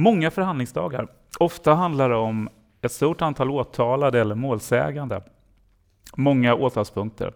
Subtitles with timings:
[0.00, 1.08] Många förhandlingsdagar.
[1.38, 2.48] Ofta handlar det om
[2.82, 5.22] ett stort antal åtalade eller målsägande.
[6.16, 7.32] Många åtalspunkter.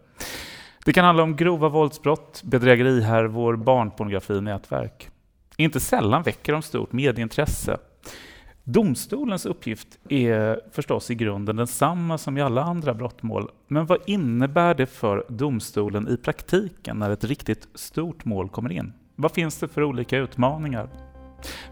[0.85, 5.11] Det kan handla om grova våldsbrott, bedrägerihärvor, barnpornografinätverk.
[5.57, 7.79] Inte sällan väcker de stort medieintresse.
[8.65, 13.51] Domstolens uppgift är förstås i grunden densamma som i alla andra brottmål.
[13.69, 18.93] Men vad innebär det för domstolen i praktiken när ett riktigt stort mål kommer in?
[19.17, 20.89] Vad finns det för olika utmaningar?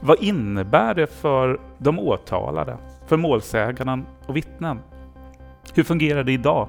[0.00, 4.78] Vad innebär det för de åtalade, för målsäganden och vittnen?
[5.74, 6.68] Hur fungerar det idag?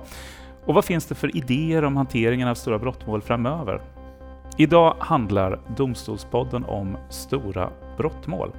[0.65, 3.81] Och vad finns det för idéer om hanteringen av stora brottmål framöver?
[4.57, 8.51] Idag handlar Domstolspodden om stora brottmål.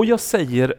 [0.00, 0.74] Och jag säger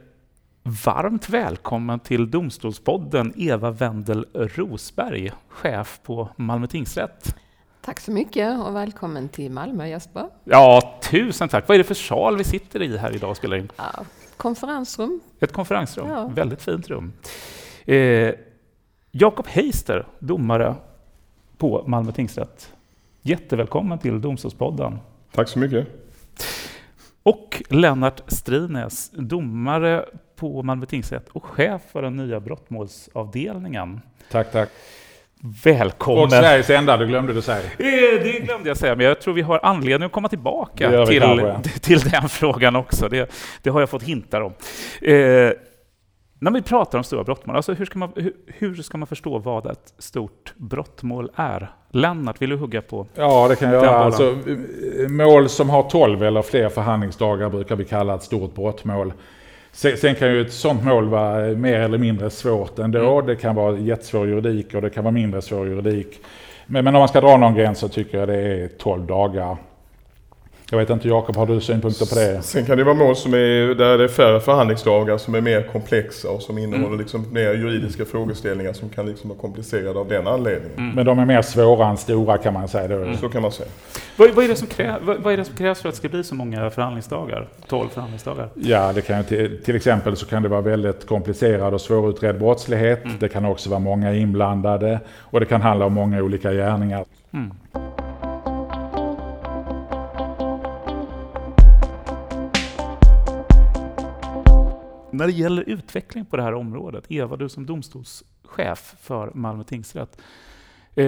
[0.64, 7.36] varmt välkommen till Domstolspodden Eva Wendel Rosberg, chef på Malmö tingsrätt.
[7.82, 10.30] Tack så mycket och välkommen till Malmö Jesper.
[10.44, 11.68] Ja, tusen tack.
[11.68, 13.72] Vad är det för sal vi sitter i här idag och spelar in?
[13.78, 13.92] Ja,
[14.38, 15.20] konferensrum.
[15.40, 16.28] Ett konferensrum, Ja.
[16.36, 17.14] väldigt fint rum.
[17.86, 18.34] Eh,
[19.12, 20.76] Jakob Heister, domare
[21.58, 22.74] på Malmö tingsrätt.
[23.22, 25.00] Jättevälkommen till Domstolspodden.
[25.32, 25.88] Tack så mycket.
[27.24, 30.06] Och Lennart Strinäs, domare
[30.36, 34.02] på Malmö tingsrätt och chef för den nya brottmålsavdelningen.
[34.32, 34.70] Tack, tack.
[35.64, 36.24] Välkommen!
[36.24, 37.58] Och Sveriges enda, du glömde du säga.
[37.58, 41.06] Eh, Det glömde jag säga, men jag tror vi har anledning att komma Det tillbaka
[41.06, 41.22] till,
[41.82, 43.10] till den frågan också.
[43.10, 44.54] Det, det har jag fått hintar om.
[45.02, 45.52] Eh,
[46.42, 49.38] när vi pratar om stora brottmål, alltså hur, ska man, hur, hur ska man förstå
[49.38, 51.72] vad ett stort brottmål är?
[51.92, 53.08] Lennart, vill du hugga på?
[53.16, 53.96] Ja, det kan jag göra.
[53.96, 54.38] Alltså,
[55.10, 59.14] mål som har 12 eller fler förhandlingsdagar brukar vi kalla ett stort brottmål.
[59.72, 63.14] Sen, sen kan ju ett sånt mål vara mer eller mindre svårt ändå.
[63.14, 63.26] Mm.
[63.26, 66.20] Det kan vara jättesvår juridik och det kan vara mindre svår juridik.
[66.66, 69.58] Men, men om man ska dra någon gräns så tycker jag det är 12 dagar.
[70.72, 72.42] Jag vet inte, Jakob, har du synpunkter på det?
[72.42, 75.68] Sen kan det vara mål som är, där det är färre förhandlingsdagar som är mer
[75.72, 77.00] komplexa och som innehåller Mm.
[77.00, 80.78] liksom mer juridiska frågeställningar som kan liksom vara komplicerade av den anledningen.
[80.78, 80.96] Mm.
[80.96, 82.88] Men de är mer svåra än stora kan man säga.
[82.88, 83.18] Då.
[83.18, 83.70] Så kan man säga.
[84.18, 86.00] Vad, vad, är det som krä, vad, vad är det som krävs för att det
[86.00, 87.48] ska bli så många förhandlingsdagar?
[87.68, 88.50] 12 förhandlingsdagar?
[88.56, 93.06] Ja, det kan till, till exempel så kan det vara väldigt komplicerad och svårutredd brottslighet.
[93.06, 93.18] Mm.
[93.20, 97.06] Det kan också vara många inblandade och det kan handla om många olika gärningar.
[105.12, 110.22] När det gäller utveckling på det här området, Eva, du som domstolschef för Malmö tingsrätt.
[110.96, 111.06] Eh,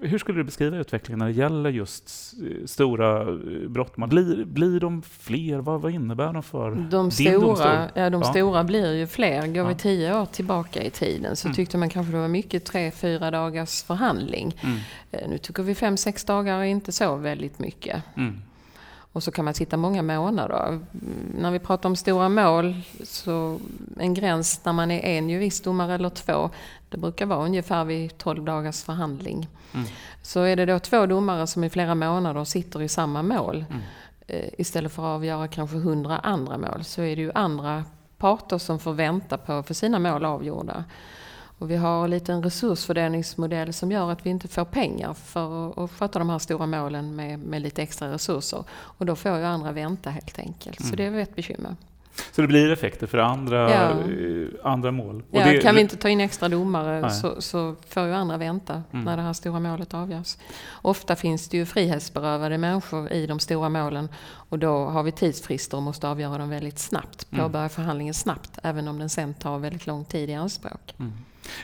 [0.00, 2.08] hur skulle du beskriva utvecklingen när det gäller just
[2.66, 4.08] stora eh, brottmål?
[4.08, 5.58] Blir, blir de fler?
[5.58, 7.26] Vad, vad innebär de för De din domstol?
[7.56, 8.30] stora, ja, de Ja.
[8.30, 9.46] stora blir ju fler.
[9.46, 9.78] Går vi Ja.
[9.78, 11.54] tio år tillbaka i tiden så Mm.
[11.56, 14.56] tyckte man kanske det var mycket tre, fyra dagars förhandling.
[14.62, 14.76] Mm,
[15.10, 18.02] Eh, Nu tycker vi fem, sex dagar är inte så väldigt mycket.
[18.16, 18.42] mm,
[19.16, 20.80] Och så kan man sitta många månader.
[21.38, 23.60] När vi pratar om stora mål, så
[23.98, 26.50] en gräns när man är en juristdomare eller två,
[26.88, 29.48] det brukar vara ungefär vid 12 dagars förhandling.
[29.74, 29.86] Mm.
[30.22, 33.82] Så är det då två domare som i flera månader sitter i samma mål, Mm.
[34.26, 37.84] eh, istället för att avgöra kanske hundra andra mål, så är det ju andra
[38.18, 40.84] parter som får vänta på att få sina mål avgjorda.
[41.58, 45.90] Och vi har lite en resursfördelningsmodell som gör att vi inte får pengar för att-
[45.92, 48.64] sköta de här stora målen med, med lite extra resurser.
[48.70, 50.80] Och då får ju andra vänta helt enkelt.
[50.80, 50.96] Så Mm.
[50.96, 51.76] det är ett bekymmer.
[52.32, 53.90] Så det blir effekter för andra, Ja.
[53.90, 55.22] eh, andra mål?
[55.30, 58.82] Ja, det, kan vi inte ta in extra domare så, så får ju andra vänta
[58.92, 59.04] Mm.
[59.04, 60.36] när det här stora målet avgörs.
[60.82, 65.76] Ofta finns det ju frihetsberövade människor i de stora målen och då har vi tidsfrister
[65.76, 67.26] och måste avgöra dem väldigt snabbt.
[67.32, 67.44] Mm.
[67.44, 70.94] Påbörja förhandlingen snabbt, även om den sen tar väldigt lång tid i anspråk.
[70.98, 71.12] Mm.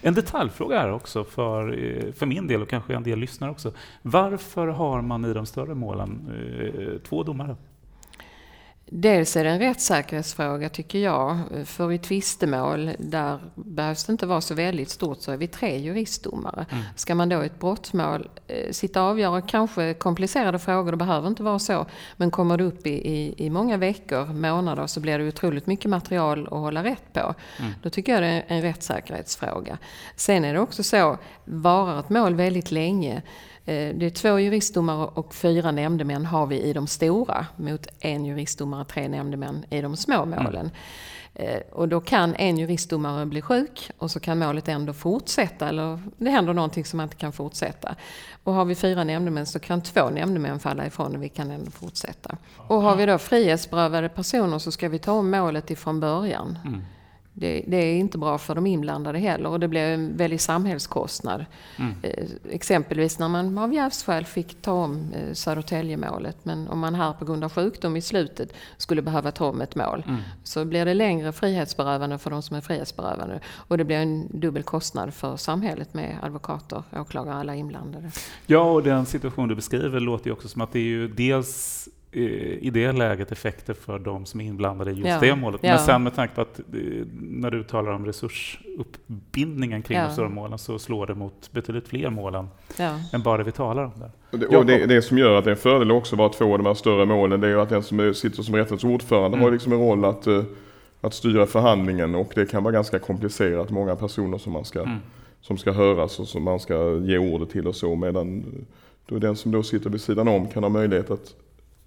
[0.00, 3.72] En detaljfråga här också för, eh, för min del och kanske en del lyssnare också.
[4.02, 6.30] Varför har man i de större målen
[6.76, 7.56] eh, två domare?
[8.94, 11.38] Dels är det en rättssäkerhetsfråga tycker jag.
[11.64, 15.78] För i tvistemål, där behövs det inte vara så väldigt stort, så är vi tre
[15.78, 16.66] juristdomare.
[16.70, 16.84] Mm.
[16.96, 21.28] Ska man då i ett brottsmål eh, sitta och avgöra kanske komplicerade frågor, det behöver
[21.28, 21.86] inte vara så,
[22.16, 25.90] men kommer det upp i, i, i många veckor, månader, så blir det otroligt mycket
[25.90, 27.34] material att hålla rätt på.
[27.58, 27.72] Mm.
[27.82, 29.78] Då tycker jag det är en rättssäkerhetsfråga.
[30.16, 33.22] Sen är det också så, varar ett mål väldigt länge,
[33.64, 38.80] det är två juristdomare och fyra nämndemän har vi i de stora mot en juristdomare
[38.80, 40.70] och tre nämndemän i de små målen.
[41.34, 46.00] Eh, och då kan en juristdomare bli sjuk och så kan målet ändå fortsätta eller
[46.16, 47.94] det händer någonting som man inte kan fortsätta.
[48.44, 51.70] Och har vi fyra nämndemän så kan två nämndemän falla ifrån och vi kan ändå
[51.70, 52.36] fortsätta.
[52.56, 56.58] Och har vi då frihetsberövade personer så ska vi ta om målet ifrån början.
[56.64, 56.82] Mm.
[57.34, 61.44] Det, det, är inte bra för de inblandade heller och det blir en väldig samhällskostnad.
[61.78, 61.94] Mm.
[62.02, 67.12] Eh, exempelvis när man av jävsskäl fick ta om eh, Södertäljemålet men om man här
[67.12, 70.20] på grund av sjukdom i slutet skulle behöva ta om ett mål mm.
[70.44, 74.62] så blir det längre frihetsberövande för de som är frihetsberövande och det blir en dubbel
[74.62, 78.10] kostnad för samhället med advokater, åklagare, alla inblandade.
[78.46, 81.88] Ja, och den situation du beskriver låter ju också som att det är ju dels
[82.14, 85.18] i det läget effekter för de som är inblandade i just ja.
[85.20, 85.62] det målet.
[85.62, 85.78] Men ja.
[85.78, 86.60] sen med tanke på att
[87.12, 90.04] när du talar om resursuppbindningen kring ja.
[90.04, 92.48] de stora målen så slår det mot betydligt fler mål än,
[92.78, 92.98] ja.
[93.12, 94.10] än bara det vi talar om där.
[94.30, 96.28] Och det, och det, det, som gör att det är en fördel också att vara
[96.28, 98.84] två av de här större målen det är ju att den som sitter som rättens
[98.84, 99.40] ordförande mm.
[99.40, 100.42] har liksom en roll att, eh,
[101.00, 103.70] att styra förhandlingen och det kan vara ganska komplicerat.
[103.70, 104.98] Många personer som man ska, mm.
[105.40, 108.44] som ska höras och som man ska ge ordet till och så medan
[109.06, 111.34] då den som då sitter vid sidan om kan ha möjlighet att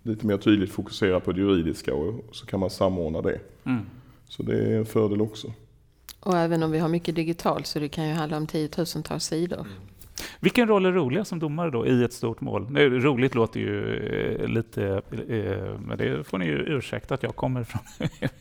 [0.06, 3.40] lite mer tydligt fokusera på det juridiska och så kan man samordna det.
[3.64, 3.86] Mm.
[4.28, 5.54] Så det är en fördel också.
[6.20, 9.60] Och även om vi har mycket digitalt så det kan ju handla om tiotusentals sidor.
[9.60, 9.72] Mm.
[10.40, 12.68] Vilken roll är roligast som domare då i ett stort mål?
[12.70, 17.36] Nej, roligt låter ju eh, lite, eh, men det får ni ju ursäkta att jag
[17.36, 17.82] kommer från,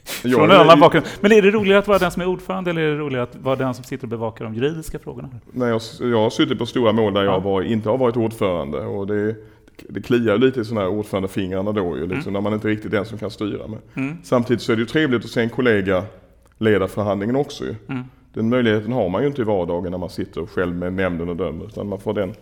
[0.32, 1.06] från en annan bakgrund.
[1.20, 3.37] Men är det roligare att vara den som är ordförande eller är det roligare att
[3.37, 5.28] vara den som sitter och bevakar de juridiska frågorna?
[5.52, 8.78] Nej, jag, jag har suttit på stora mål där jag var, inte har varit ordförande
[8.78, 9.37] och det
[9.88, 12.32] det kliar lite i sådana här ordförandefingrarna då ju, liksom, mm.
[12.32, 13.67] när man inte riktigt är den som kan styra.
[13.67, 14.17] Men mm.
[14.23, 16.05] Samtidigt så är det ju trevligt att se en kollega
[16.59, 17.75] leda förhandlingen också ju.
[17.88, 18.05] Mm.
[18.32, 21.37] Den möjligheten har man ju inte i vardagen när man sitter själv med nämnden och
[21.37, 21.65] dömer.
[21.65, 22.35] Utan man får den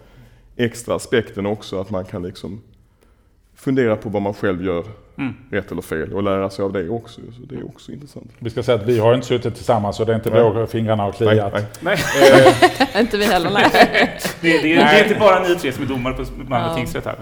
[0.57, 2.61] extra aspekten också att man kan liksom
[3.63, 4.85] fundera på vad man själv gör
[5.19, 5.35] mm.
[5.51, 7.21] rätt eller fel och lära sig av det också.
[7.21, 8.31] Så det är också intressant.
[8.39, 11.03] Vi ska säga att vi har inte suttit tillsammans så det är inte då fingrarna
[11.03, 11.53] har kliat.
[11.53, 11.99] Nej, nej.
[12.95, 13.03] nej.
[13.03, 13.71] inte vi heller, nej.
[13.73, 16.75] det, det, det, är inte bara ni tre som är domare på Malmö ja.
[16.75, 17.17] tingsrätt här.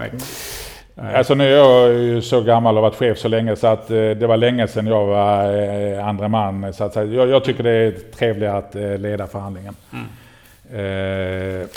[0.95, 1.15] Nej.
[1.15, 3.95] Alltså nu är jag ju så gammal och varit chef så länge så att eh,
[3.95, 5.53] det var länge sedan jag var
[5.97, 6.73] eh, andra man.
[6.73, 9.75] Så att jag, jag tycker det är trevligt att eh, leda förhandlingen.
[9.91, 11.61] Mm.
[11.61, 11.67] Eh,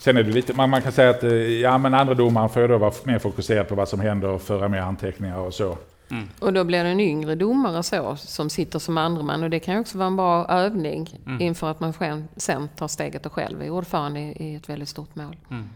[0.00, 2.68] Sen är det lite, man, man kan säga att eh, ja, men andra domaren får
[2.68, 5.78] då vara mer fokuserad på vad som händer och föra mer anteckningar och så.
[6.10, 6.28] Mm.
[6.38, 9.60] Och då blir det en yngre domare så, som sitter som andra man och det
[9.60, 11.40] kan ju också vara en bra övning mm.
[11.40, 15.14] inför att man själv, sen tar steget och själv är ordförande i ett väldigt stort
[15.14, 15.36] mål.
[15.50, 15.68] Mm.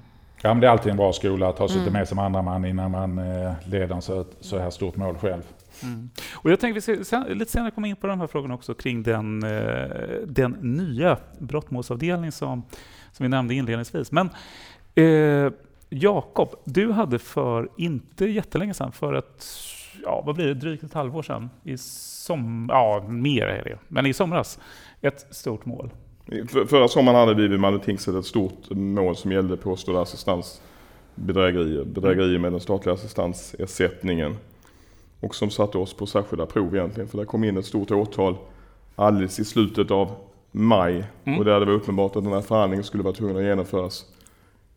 [0.42, 1.92] Ja, men det är alltid en bra skola att ha suttit mm.
[1.92, 5.42] med som andra man innan man eh, leder så, så här stort mål själv.
[5.82, 6.10] Mm.
[6.34, 9.02] Och jag tänkte vi ska lite senare komma in på de här frågorna också kring
[9.02, 9.88] den, eh,
[10.26, 12.62] den nya brottmålsavdelning som
[13.14, 14.12] som vi nämnde inledningsvis.
[14.12, 14.30] Men
[14.94, 15.52] eh,
[15.88, 19.46] Jakob, du hade för inte jättelänge sedan, för ett,
[20.02, 24.06] ja vad blir det, drygt ett halvår sedan, i som, ja mer är det, men
[24.06, 24.58] i somras,
[25.00, 25.90] ett stort mål.
[26.48, 31.84] För, förra sommaren hade vi vid Malmö tingsrätt ett stort mål som gällde påstådda assistansbedrägerier,
[31.84, 34.36] bedrägerier med den statliga assistansersättningen.
[35.20, 38.36] Och som satte oss på särskilda prov egentligen, för det kom in ett stort åtal
[38.96, 40.16] alldeles i slutet av
[40.54, 41.04] maj.
[41.24, 41.38] Mm.
[41.38, 44.04] Och där det var uppenbart att den här förhandlingen skulle vara tvungen att genomföras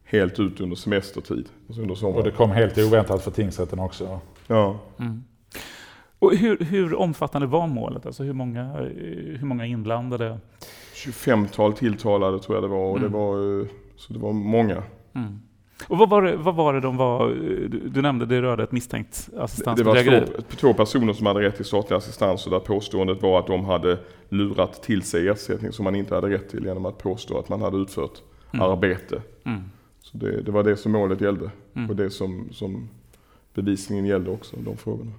[0.03, 1.49] helt ut under semestertid.
[1.67, 2.17] Alltså under sommaren.
[2.17, 4.19] Och det kom helt oväntat för tingsrätten också.
[4.47, 4.79] Ja.
[4.99, 5.23] Mm.
[6.19, 8.05] Och hur, hur, omfattande var målet?
[8.05, 8.73] Alltså hur många,
[9.39, 10.39] hur många inblandade?
[10.93, 12.91] 25-tal tilltalade tror jag det var.
[12.91, 13.11] Och mm.
[13.11, 14.83] det var så det var många.
[15.13, 15.39] Mm.
[15.87, 17.29] Och vad var, det, vad var det de var,
[17.69, 20.19] du, du nämnde det rörde ett misstänkt assistansbedrägeri?
[20.19, 23.39] Det var två, två, personer som hade rätt till statlig assistans och där påståendet var
[23.39, 23.97] att de hade
[24.29, 27.61] lurat till sig ersättning som man inte hade rätt till genom att påstå att man
[27.61, 28.21] hade utfört
[28.53, 28.71] mm.
[28.71, 29.21] arbete.
[29.43, 29.63] Mm.
[30.01, 31.89] Så det, det, var det som målet gällde mm.
[31.89, 32.89] och det som, som
[33.53, 35.11] bevisningen gällde också, de frågorna.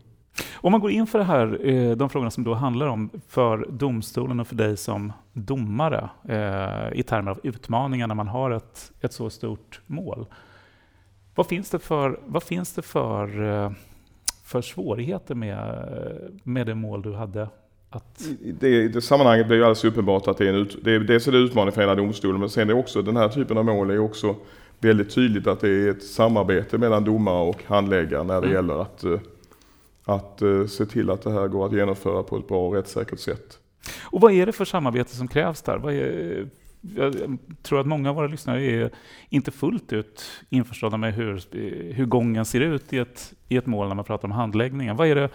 [0.55, 3.67] Om man går in för det här, eh, de frågorna som då handlar om för
[3.71, 8.93] domstolen och för dig som domare eh, i termer av utmaningar när man har ett,
[9.01, 10.27] ett så stort mål.
[11.39, 13.71] Vad finns det för, vad finns det för, eh,
[14.45, 15.89] för svårigheter med,
[16.43, 17.49] med det mål du hade?
[17.91, 18.29] Att...
[18.43, 21.01] I det, det sammanhanget blir ju alldeles uppenbart att det är en ut, det är,
[21.01, 23.65] dels är det utmaning för hela domstolen men sen är också den här typen av
[23.65, 24.37] mål är också
[24.79, 28.53] väldigt tydligt att det är ett samarbete mellan domare och handläggare när det mm.
[28.53, 29.21] gäller att, eh,
[30.05, 33.59] att se till att det här går att genomföra på ett bra och rättssäkert sätt.
[34.03, 35.79] Och vad är det för samarbete som krävs där?
[35.79, 36.47] Vad är,
[36.97, 38.91] jag tror att många av våra lyssnare är
[39.29, 41.43] inte fullt ut införstådda med hur,
[41.93, 44.97] hur gången ser ut i ett, i ett mål när man pratar om handläggningen.
[44.97, 45.29] Vad är det,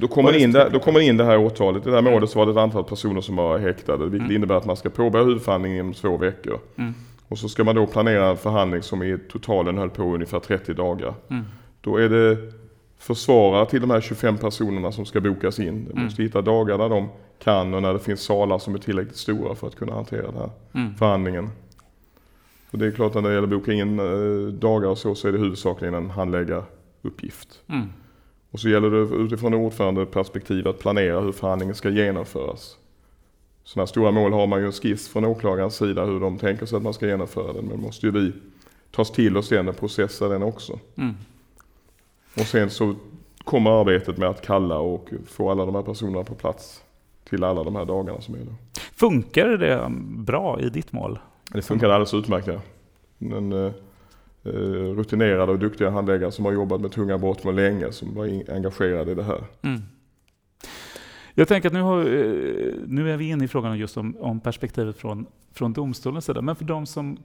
[0.00, 1.86] då kommer, in det, då kommer in det här åtalet.
[1.86, 4.04] I det här målet så var det ett antal personer som var häktade.
[4.04, 4.36] Vilket mm.
[4.36, 6.60] innebär att man ska påbörja huvudförhandlingen inom två veckor.
[6.76, 6.94] Mm.
[7.28, 10.74] Och så ska man då planera en förhandling som i totalen höll på ungefär 30
[10.74, 11.14] dagar.
[11.30, 11.44] Mm.
[11.80, 12.38] Då är det
[12.98, 15.86] försvarare till de här 25 personerna som ska bokas in.
[15.92, 16.04] Mm.
[16.04, 19.54] måste hitta dagar där de kan och när det finns salar som är tillräckligt stora
[19.54, 20.94] för att kunna hantera den här mm.
[20.94, 21.50] förhandlingen.
[22.70, 25.14] Så det är klart att när det gäller att boka in eh, dagar och så,
[25.14, 27.60] så är det huvudsakligen en handläggaruppgift.
[27.66, 27.86] Mm.
[28.50, 32.76] Och så gäller det utifrån ordförandeperspektiv att planera hur förhandlingen ska genomföras.
[33.64, 36.76] Sådana stora mål har man ju en skiss från åklagarens sida hur de tänker sig
[36.76, 37.64] att man ska genomföra den.
[37.64, 38.32] Men måste ju vi
[38.90, 40.78] tas till oss den och processa den också.
[40.96, 41.14] Mm.
[42.34, 42.94] Och sen så
[43.44, 46.82] kommer arbetet med att kalla och få alla de här personerna på plats
[47.28, 48.52] till alla de här dagarna som är då.
[48.94, 49.86] Funkar det
[50.24, 51.18] bra i ditt mål?
[51.52, 52.60] Det funkar alldeles utmärkt ja.
[53.18, 53.72] En eh,
[54.44, 54.50] eh,
[54.96, 59.14] rutinerade och duktiga handläggare som har jobbat med tunga brottmål länge som var engagerade i
[59.14, 59.44] det här.
[59.62, 59.82] Mm.
[61.34, 64.40] Jag tänker att nu, har, eh, nu är vi inne i frågan just om, om
[64.40, 66.42] perspektivet från, från domstolens sida.
[66.42, 67.18] Men för de som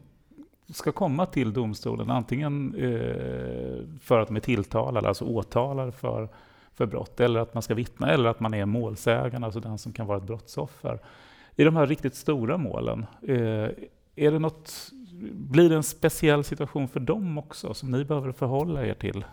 [0.73, 6.29] ska komma till domstolen, antingen eh, för att de är tilltalade, alltså åtalade för,
[6.75, 9.93] för brott, eller att man ska vittna, eller att man är målsägande, alltså den som
[9.93, 10.99] kan vara ett brottsoffer.
[11.55, 13.69] I de här riktigt stora målen, eh,
[14.15, 14.89] är det något,
[15.31, 19.25] blir det en speciell situation för dem också, som ni behöver förhålla er till?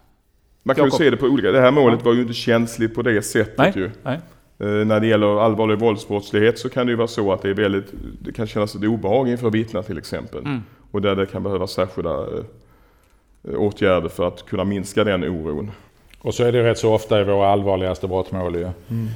[0.62, 1.00] Man kan Jacob.
[1.00, 3.58] ju se det på olika, det här målet var ju inte känsligt på det sättet
[3.58, 3.90] nej, ju.
[4.02, 4.20] Nej.
[4.58, 7.54] Eh, när det gäller allvarlig våldsbrottslighet så kan det ju vara så att det är
[7.54, 7.92] väldigt,
[8.22, 10.40] det kan kännas ett obehag inför vittna till exempel.
[10.40, 10.62] Mm.
[10.90, 15.70] Och där det kan behövas särskilda eh, åtgärder för att kunna minska den oron.
[16.20, 18.62] Och så är det rätt så ofta i våra allvarligaste brottmål ju.
[18.62, 19.08] Mm.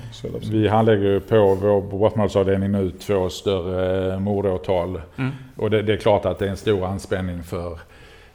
[0.50, 5.00] Vi handlägger ju på vår brottmålsavdelning nu två större eh, mordåtal.
[5.18, 5.30] Mm.
[5.56, 7.78] Och det, det, är klart att det är en stor anspänning för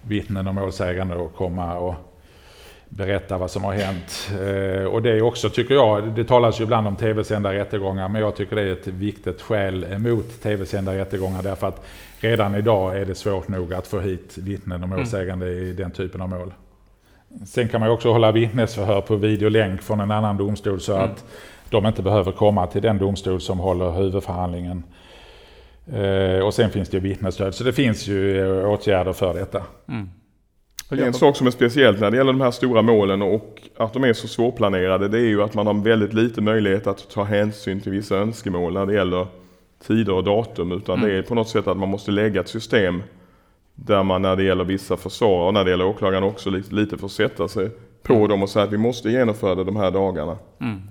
[0.01, 1.95] vittnen och målsägande att komma och
[2.89, 4.31] berätta vad som har hänt.
[4.31, 8.21] Eh, och det är också, tycker jag, det talas ju ibland om tv-sända rättegångar, men
[8.21, 11.85] jag tycker det är ett viktigt skäl emot tv-sända rättegångar därför att
[12.19, 15.63] redan idag är det svårt nog att få hit vittnen och målsägande mm.
[15.63, 16.53] i den typen av mål.
[17.45, 21.05] Sen kan man ju också hålla vittnesförhör på videolänk från en annan domstol så mm.
[21.05, 21.25] att
[21.69, 24.83] de inte behöver komma till den domstol som håller huvudförhandlingen.
[25.93, 29.63] Eh, och sen finns det ju vittnesstöd, så det finns ju eh, åtgärder för detta.
[29.87, 30.09] Mm.
[30.89, 34.03] En sak som är speciellt när det gäller de här stora målen och att de
[34.03, 37.81] är så svårplanerade det är ju att man har väldigt lite möjlighet att ta hänsyn
[37.81, 39.27] till vissa önskemål när det gäller
[39.87, 41.09] tider och datum utan mm.
[41.09, 43.03] det är på något sätt att man måste lägga ett system
[43.79, 47.07] där man när det gäller vissa försvarare och när det gäller åklagaren också lite, får
[47.07, 47.69] sätta sig
[48.03, 48.29] på mm.
[48.29, 50.37] dem och säga att vi måste genomföra det de här dagarna.
[50.59, 50.81] Mm.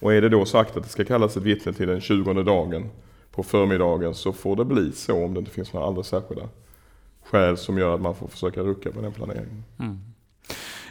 [0.00, 2.90] Och är det då sagt att det ska kallas ett vittne till den 20 dagen
[3.30, 6.48] på förmiddagen så får det bli så om det inte finns några andra särskilda
[7.24, 9.64] skäl som gör att man får försöka rucka på den planeringen.
[9.78, 9.98] Mm.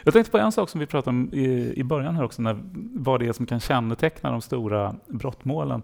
[0.04, 2.58] Jag tänkte på en sak som vi pratade om i, i början här också, när,
[2.94, 5.82] vad det är som kan känneteckna de stora brottmålen.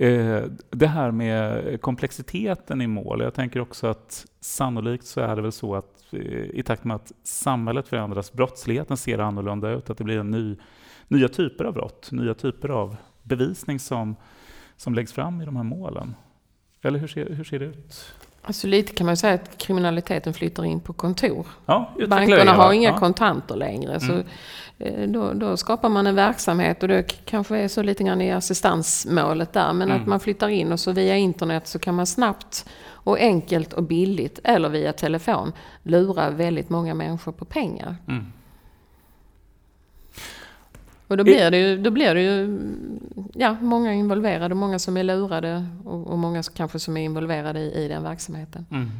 [0.00, 3.20] Eh, det här med komplexiteten i mål.
[3.20, 6.94] Jag tänker också att sannolikt så är det väl så att eh, i takt med
[6.94, 10.56] att samhället förändras, brottsligheten ser annorlunda ut, att det blir en ny,
[11.08, 14.16] nya typer av brott, nya typer av bevisning som,
[14.76, 16.14] som läggs fram i de här målen.
[16.82, 18.14] Eller hur ser, hur ser det ut?
[18.48, 21.46] Alltså lite kan man säga att kriminaliteten flyttar in på kontor.
[21.66, 22.98] Ja, Bankerna har inga ja.
[22.98, 23.94] kontanter längre.
[23.94, 24.00] Mm.
[24.00, 24.22] Så
[24.84, 28.32] eh, då, då, skapar man en verksamhet och det kanske är så lite grann i
[28.32, 29.72] assistansmålet där.
[29.72, 30.00] Men mm.
[30.02, 33.82] att man flyttar in och så via internet så kan man snabbt och enkelt och
[33.82, 35.52] billigt eller via telefon
[35.82, 37.96] lura väldigt många människor på pengar.
[38.08, 38.32] Mm.
[41.08, 42.58] Och då blir det ju, då blir det ju
[43.34, 47.84] ja, många involverade, många som är lurade och, och många kanske som är involverade i,
[47.84, 48.66] i den verksamheten.
[48.70, 48.90] Mm.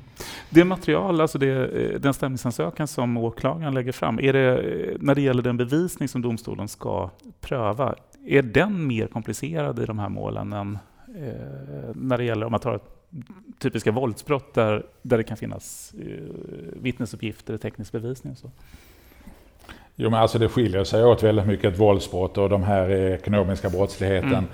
[0.51, 5.15] Det material, alltså det, eh, den stämningsansökan som åklagaren lägger fram, är det, eh, när
[5.15, 7.11] det gäller den bevisning som domstolen ska
[7.41, 7.95] pröva,
[8.27, 10.79] är den mer komplicerad i de här målen än
[11.17, 12.81] eh, när det gäller, om man tar
[13.59, 16.25] typiska våldsbrott där, där det kan finnas eh,
[16.83, 18.51] vittnesuppgifter, teknisk bevisning och så?
[20.01, 24.47] Jo men alltså det skiljer sig åt väldigt mycket våldsbrott och de här ekonomiska brottsligheten.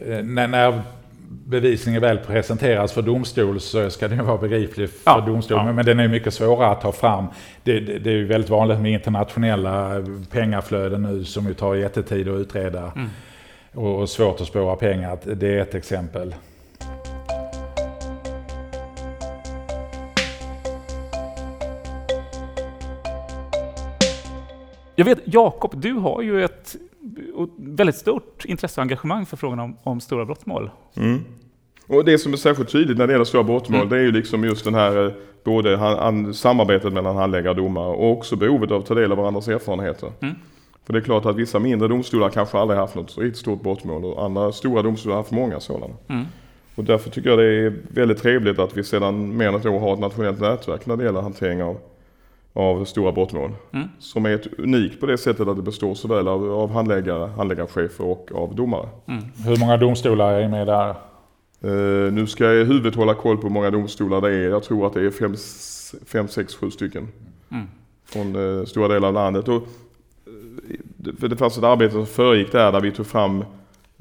[0.00, 0.12] Mm.
[0.12, 0.82] Eh, när, när
[1.28, 5.66] bevisningen väl presenteras för domstol så ska den vara begriplig för ja, domstolen.
[5.66, 5.72] Ja.
[5.72, 7.26] Men den är mycket svårare att ta fram.
[7.62, 12.28] Det, det, det är ju väldigt vanligt med internationella pengaflöden nu som ju tar jättetid
[12.28, 12.92] att utreda.
[12.96, 13.08] Mm.
[13.74, 15.18] Och svårt att spåra pengar.
[15.24, 16.34] Det är ett exempel.
[25.00, 26.76] Jag vet, Jakob, du har ju ett
[27.56, 30.70] väldigt stort intresse och engagemang för frågan om, om stora brottmål.
[30.96, 31.20] Mm.
[31.86, 33.88] Och det som är särskilt tydligt när det gäller stora brottmål, mm.
[33.88, 35.12] det är ju liksom just den här eh,
[35.44, 39.18] både han, samarbetet mellan handläggare och domare och också behovet av att ta del av
[39.18, 40.12] varandras erfarenheter.
[40.20, 40.34] Mm.
[40.84, 44.04] För det är klart att vissa mindre domstolar kanske aldrig haft något riktigt stort brottmål
[44.04, 45.94] och andra stora domstolar har haft många sådana.
[46.08, 46.24] Mm.
[46.74, 49.78] Och därför tycker jag det är väldigt trevligt att vi sedan mer än ett år
[49.78, 51.76] har ett nationellt nätverk när det gäller hantering av,
[52.52, 53.52] av stora brottmål.
[53.72, 53.88] Mm.
[53.98, 58.04] Som är ett unikt på det sättet att det består såväl av, av handläggare, handläggarchefer
[58.04, 58.88] och av domare.
[59.06, 59.24] Mm.
[59.44, 60.94] Hur många domstolar är med där?
[61.64, 64.48] Uh, nu ska jag i huvudet hålla koll på hur många domstolar det är.
[64.48, 65.34] Jag tror att det är fem,
[66.06, 67.08] fem sex, sju stycken.
[67.50, 67.66] Mm.
[68.04, 69.48] Från uh, stora delar av landet.
[69.48, 73.44] Och, uh, för det fanns ett arbete som föregick där, där vi tog fram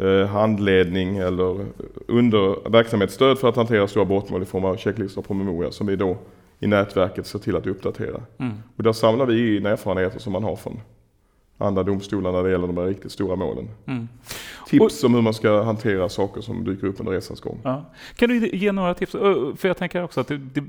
[0.01, 1.65] uh, handledning eller
[2.07, 5.95] under verksamhetsstöd för att hantera stora brottmål i form av checklistor och promemorior som vi
[5.95, 6.17] då
[6.59, 8.21] i nätverket ser till att uppdatera.
[8.37, 8.53] Mm.
[8.77, 10.81] Och där samlar vi in erfarenheter som man har från
[11.57, 13.69] andra domstolar när det gäller de här riktigt stora målen.
[13.85, 14.07] Mm.
[14.67, 17.61] Tips och, om hur man ska hantera saker som dyker upp under resans gång.
[17.63, 17.85] Ja.
[18.15, 19.11] Kan du ge några tips?
[19.11, 20.63] För jag tänker också att det, det,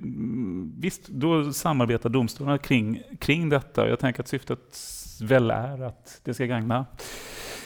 [0.81, 3.89] visst, då samarbetar domstolarna kring, kring detta.
[3.89, 4.59] Jag tänker att syftet
[5.23, 6.87] väl är att det ska gagna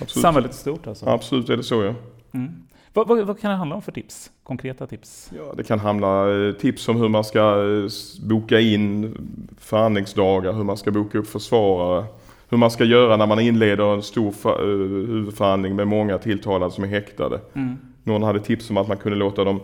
[0.00, 0.22] Absolut.
[0.22, 0.86] samhället i stort.
[0.86, 1.06] Alltså.
[1.06, 1.94] Absolut är det så ja.
[2.32, 2.52] Mm.
[2.94, 4.30] Vad, vad, vad, kan det handla om för tips?
[4.42, 5.30] Konkreta tips?
[5.36, 7.88] Ja, det kan handla eh, tips om hur man ska eh,
[8.22, 9.16] boka in
[9.58, 12.04] förhandlingsdagar, hur man ska boka upp försvarare
[12.48, 16.72] hur man ska göra när man inleder en stor för, uh, huvudförhandling med många tilltalade
[16.72, 17.40] som är häktade.
[17.52, 17.76] Mm.
[18.02, 19.60] Någon hade tips om att man kunde låta de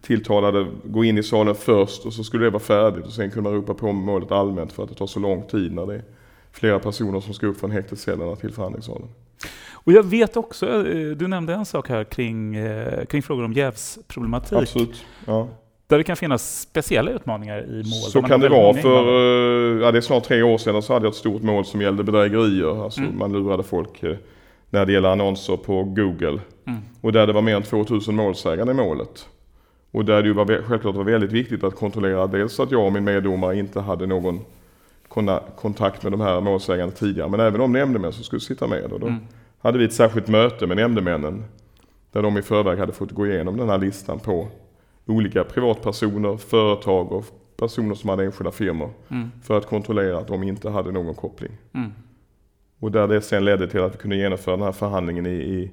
[0.00, 3.50] tilltalade gå in i salen först och så skulle det vara färdigt och sen kunde
[3.50, 6.02] man ropa på målet allmänt för att det tar så lång tid när det är
[6.52, 9.08] flera personer som ska upp från häktescellerna till förhandlingssalen.
[9.86, 13.52] Och jag vet också, eh, du nämnde en sak här kring, eh, kring frågor om
[13.52, 14.58] jävsproblematik.
[14.58, 15.04] Absolut.
[15.26, 15.48] Ja.
[15.86, 17.84] Där det kan finnas speciella utmaningar i mål.
[17.84, 18.74] Så kan det vara.
[18.74, 21.64] För eh, ja, det är snart tre år sedan så hade jag ett stort mål
[21.64, 22.84] som gällde bedrägerier.
[22.84, 23.18] Alltså mm.
[23.18, 24.04] man lurade folk
[24.70, 26.40] när det gäller annonser på Google.
[26.66, 26.80] Mm.
[27.00, 29.28] Och där det var mer än 2000 målsägande i målet.
[29.90, 33.04] Och där det var, självklart var väldigt viktigt att kontrollera dels att jag och min
[33.04, 34.40] meddomare inte hade någon
[35.56, 37.28] kontakt med de här målsägande tidigare.
[37.28, 38.92] Men även de nämndemän som skulle sitta med.
[38.92, 39.20] Och då mm.
[39.58, 41.44] Hade vi ett särskilt möte med nämndemännen.
[42.12, 44.48] Där de i förväg hade fått gå igenom den här listan på
[45.06, 47.24] olika privatpersoner, företag och
[47.56, 48.90] personer som hade enskilda firmor.
[49.08, 49.30] Mm.
[49.42, 51.52] För att kontrollera att de inte hade någon koppling.
[51.74, 51.92] Mm.
[52.78, 55.70] Och där det sen ledde till att vi kunde genomföra den här förhandlingen i, i,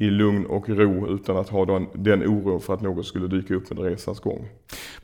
[0.00, 3.54] i lugn och ro utan att ha den, den oron för att något skulle dyka
[3.54, 4.48] upp under resans gång.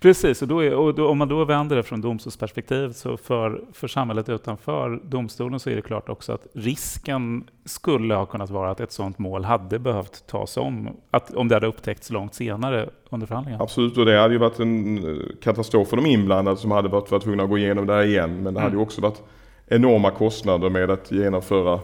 [0.00, 3.60] Precis, och, då är, och då, om man då vänder det från domstolsperspektiv så för,
[3.72, 8.70] för samhället utanför domstolen så är det klart också att risken skulle ha kunnat vara
[8.70, 12.88] att ett sådant mål hade behövt tas om, att, om det hade upptäckts långt senare
[13.10, 13.60] under förhandlingen.
[13.60, 17.22] Absolut, och det hade ju varit en katastrof för de inblandade som hade varit, varit
[17.22, 18.34] tvungna att gå igenom det här igen.
[18.34, 18.62] Men det mm.
[18.62, 19.22] hade ju också varit
[19.66, 21.80] enorma kostnader med att genomföra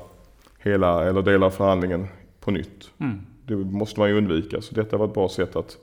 [0.59, 2.09] hela eller delar av förhandlingen
[2.41, 2.91] på nytt.
[2.99, 3.21] Mm.
[3.47, 5.79] Det måste man ju undvika, så detta var ett bra sätt att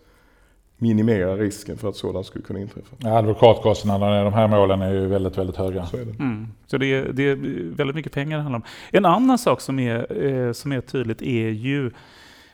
[0.77, 2.95] minimera risken för att sådant skulle kunna inträffa.
[2.97, 5.85] Ja, advokatkostnaderna i de här målen är ju väldigt, väldigt höga.
[5.85, 6.11] Så, är det.
[6.11, 6.47] Mm.
[6.67, 7.35] så det, är, det är
[7.75, 8.65] väldigt mycket pengar det handlar om.
[8.91, 11.91] En annan sak som är, eh, som är tydligt är ju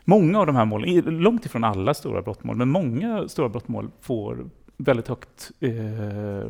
[0.06, 4.50] många av de här målen, långt ifrån alla stora brottmål, men många stora brottmål får
[4.78, 6.48] väldigt högt, eh,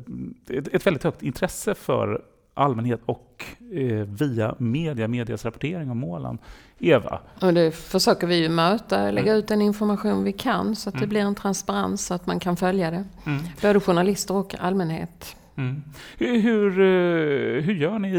[0.72, 2.22] ett väldigt högt intresse för
[2.54, 6.38] allmänhet och eh, via media, medias rapportering om målen.
[6.80, 7.20] Eva?
[7.42, 9.40] Och det försöker vi ju möta, lägga mm.
[9.40, 11.02] ut den information vi kan så att mm.
[11.02, 13.04] det blir en transparens så att man kan följa det.
[13.26, 13.44] Mm.
[13.62, 15.36] Både journalister och allmänhet.
[15.56, 15.84] Mm.
[16.18, 18.10] Hur, hur, eh, hur, gör ni,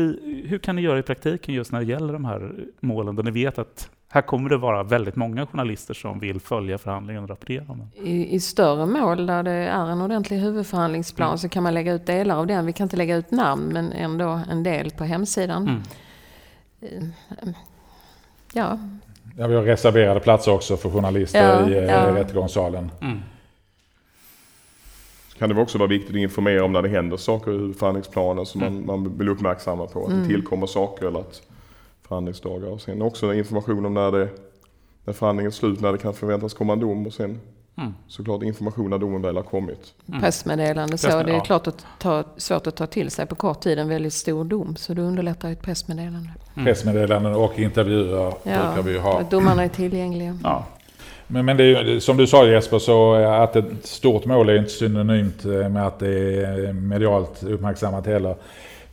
[0.49, 3.31] hur kan ni göra i praktiken just när det gäller de här målen, där ni
[3.31, 7.65] vet att här kommer det vara väldigt många journalister som vill följa förhandlingen och rapportera
[7.69, 8.07] om den.
[8.07, 11.39] I, I, större mål där det är en ordentlig huvudförhandlingsplan mm.
[11.39, 12.67] så kan man lägga ut delar av den.
[12.67, 15.63] Vi kan inte lägga ut namn men ändå en del på hemsidan.
[15.63, 15.83] Mm.
[16.81, 17.49] Eh,
[18.53, 18.79] ja.
[19.37, 19.47] ja.
[19.47, 22.11] Vi har reserverade platser också för journalister ja, i, ja.
[22.11, 22.91] i rättegångssalen.
[23.01, 23.19] Mm.
[25.39, 28.63] kan det också vara viktigt att informera om när det händer saker i huvudförhandlingsplanen som
[28.63, 28.87] mm.
[28.87, 30.03] man, man vill uppmärksamma på.
[30.03, 30.29] Att det mm.
[30.29, 31.43] tillkommer saker eller att
[32.09, 32.69] förhandlingsdagar.
[32.69, 34.29] Och sen också information om när, det,
[35.05, 37.41] när förhandlingen är slut, när det kan förväntas komma en dom och sen
[37.79, 37.95] mm.
[38.09, 39.95] såklart information när domen väl har kommit.
[40.09, 40.21] Mm.
[40.21, 41.23] Pressmeddelande så.
[41.23, 44.13] Det är klart att ta, svårt att ta till sig på kort tid en väldigt
[44.13, 44.77] stor dom.
[44.77, 46.31] Så det underlättar ett pressmeddelande.
[46.55, 46.67] Mm.
[46.67, 49.23] Pressmeddelanden och intervjuer ja, brukar vi ha.
[49.31, 50.39] Domarna är tillgängliga.
[50.43, 50.67] Ja.
[51.27, 54.71] Men, men det är, som du sa Jesper, så att ett stort mål är inte
[54.71, 58.37] synonymt med att det är medialt uppmärksammat heller.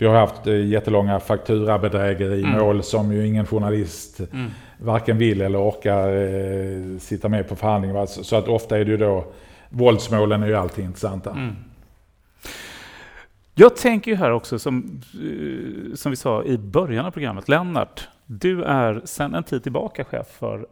[0.01, 2.83] Vi har haft eh, jättelånga fakturabedrägerimål mm.
[2.83, 4.51] som ju ingen journalist mm.
[4.77, 8.07] varken vill eller orkar eh, sitta med på förhandlingen.
[8.07, 9.25] Så att ofta är det ju då,
[9.69, 11.31] våldsmålen är ju alltid intressanta.
[11.31, 11.55] Mm.
[13.55, 18.07] Jag tänker ju här också, som, eh, som vi sa i början av programmet, Lennart,
[18.25, 20.67] du är sedan en tid tillbaka chef för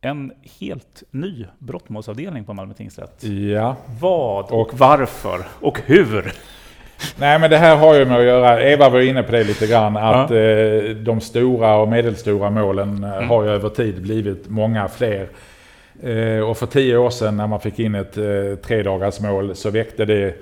[0.00, 3.24] en helt ny brottmålsavdelning på Malmö tingsrätt.
[3.24, 3.76] Ja.
[4.00, 6.32] Vad och, och varför och hur?
[7.16, 9.66] Nej men det här har ju med att göra, Eva var inne på det lite
[9.66, 10.36] grann, att ja.
[10.36, 13.28] eh, de stora och medelstora målen eh, mm.
[13.28, 15.28] har ju över tid blivit många fler.
[16.02, 20.04] Eh, och för tio år sedan när man fick in ett eh, tredagarsmål så väckte
[20.04, 20.34] det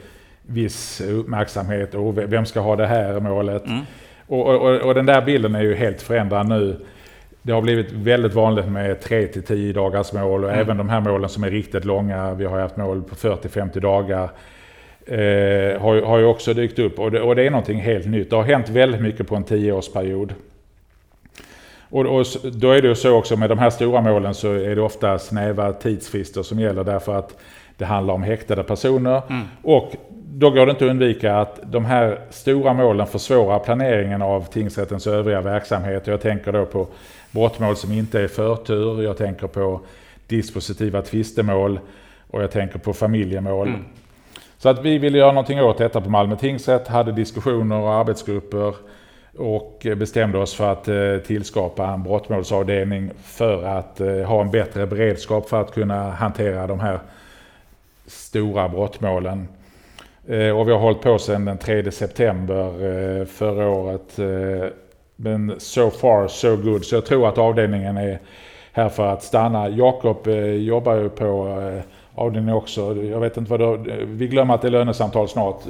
[0.43, 1.95] viss uppmärksamhet.
[1.95, 3.67] Och vem ska ha det här målet?
[3.67, 3.81] Mm.
[4.27, 6.77] Och, och, och, den där bilden är ju helt förändrad nu.
[7.43, 10.61] Det har blivit väldigt vanligt med 3 till 10 dagars mål och mm.
[10.61, 12.35] även de här målen som är riktigt långa.
[12.35, 14.31] Vi har haft mål på 40-50 dagar.
[15.11, 18.31] Eh, har, har ju också dykt upp och det, och det är någonting helt nytt.
[18.31, 20.35] Det har hänt väldigt mycket på en tioårsperiod.
[21.89, 24.77] Och, och då är det ju så också med de här stora målen så är
[24.77, 27.37] det ofta snäva tidsfrister som gäller därför att
[27.77, 29.23] det handlar om häktade personer.
[29.29, 29.43] Mm.
[29.63, 29.93] Och
[30.33, 35.07] då går det inte att undvika att de här stora målen försvårar planeringen av tingsrättens
[35.07, 36.07] övriga verksamhet.
[36.07, 36.87] Jag tänker då på
[37.31, 39.81] brottmål som inte är förtur, jag tänker på
[40.27, 41.81] dispositiva tvistemål
[42.31, 43.69] och jag tänker på familjemål.
[43.69, 43.85] Mm.
[44.63, 48.75] Så att vi ville göra någonting åt detta på Malmö tingsrätt, hade diskussioner och arbetsgrupper
[49.39, 54.87] och bestämde oss för att eh, tillskapa en brottmålsavdelning för att eh, ha en bättre
[54.87, 56.99] beredskap för att kunna hantera de här
[58.07, 59.49] stora brottmålen.
[60.27, 64.19] Eh, och vi har hållit på sedan den 3 september förra året.
[65.17, 66.85] Men so far so good.
[66.85, 68.19] Så jag tror att avdelningen är
[68.73, 69.69] här för att stanna.
[69.69, 71.59] Jakob jobbar ju på
[72.15, 72.97] avdelningen också.
[72.97, 75.63] Jag vet inte vad du, Vi glömmer att det är lönesamtal snart.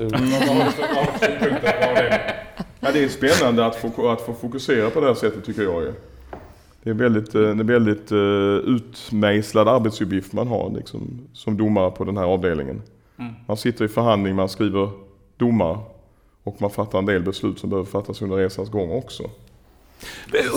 [2.80, 5.82] Ja, det är spännande att få, att få fokusera på det här sättet tycker jag.
[6.82, 12.04] Det är väldigt, eh, en väldigt uh, utmejslad arbetsuppgift man har liksom, som domare på
[12.04, 12.82] den här avdelningen.
[13.18, 13.32] Mm.
[13.46, 14.90] Man sitter i förhandling, man skriver
[15.36, 15.78] domar
[16.44, 19.22] och man fattar en del beslut som behöver fattas under resans gång också.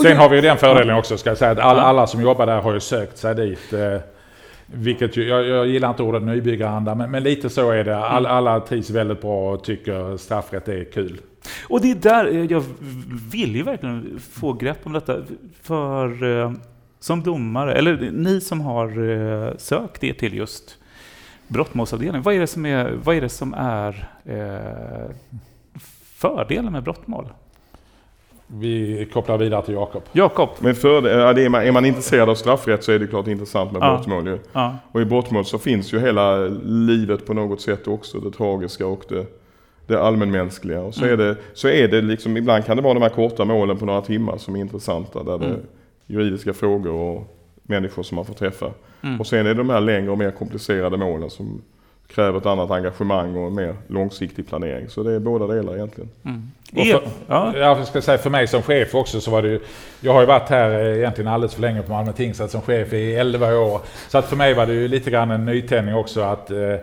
[0.02, 2.60] Sen har vi den fördelen också, ska jag säga, att alla, alla som jobbar där
[2.60, 3.72] har ju sökt sig dit.
[4.74, 7.96] Vilket ju, jag, jag, gillar inte ordet nybyggaranda, men, men lite så är det.
[7.96, 8.36] All, mm.
[8.36, 11.20] alla trivs väldigt bra och tycker straffrätt är kul.
[11.68, 12.64] Och det är där eh, jag
[13.32, 15.22] vill ju verkligen få grepp om detta.
[15.62, 16.52] För eh,
[17.00, 20.78] som domare, eller ni som har eh, sökt er till just
[21.48, 25.10] brottmålsavdelningen, vad är det som är, vad är, det som är eh,
[26.16, 27.28] fördelen med brottmål?
[28.58, 30.02] Vi kopplar vidare till Jakob.
[30.12, 30.48] Jakob.
[30.58, 33.82] Men för, är, man, är man intresserad av straffrätt så är det klart intressant med
[33.82, 33.94] ja.
[33.94, 34.26] brottmål.
[34.26, 34.38] Ju.
[34.52, 34.76] Ja.
[34.92, 38.18] Och i brottmål så finns ju hela livet på något sätt också.
[38.18, 39.26] Det tragiska och det,
[39.86, 40.80] det allmänmänskliga.
[40.80, 41.20] Och så, mm.
[41.20, 43.86] är det, så är det liksom, ibland kan det vara de här korta målen på
[43.86, 45.22] några timmar som är intressanta.
[45.22, 45.66] Där det är mm.
[46.06, 48.70] juridiska frågor och människor som man får träffa.
[49.02, 49.20] Mm.
[49.20, 51.62] Och sen är det de här längre och mer komplicerade målen som
[52.06, 54.88] kräver ett annat engagemang och en mer långsiktig planering.
[54.88, 56.10] Så det är båda delar egentligen.
[56.24, 56.50] Mm.
[56.74, 57.56] För, ja.
[57.56, 59.60] Jag ska säga för mig som chef också så var det ju,
[60.00, 62.92] Jag har ju varit här eh, egentligen alldeles för länge på Malmö tingsrätt som chef
[62.92, 63.80] i 11 år.
[64.08, 66.76] Så att för mig var det ju lite grann en nytändning också att eh,